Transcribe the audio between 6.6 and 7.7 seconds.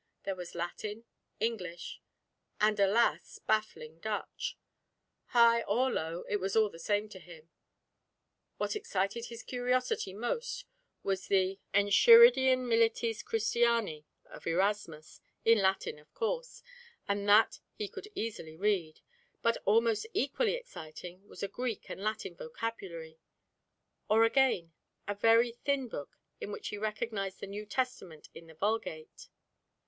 the same to him.